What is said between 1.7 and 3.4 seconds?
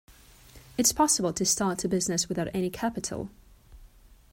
a business without any capital.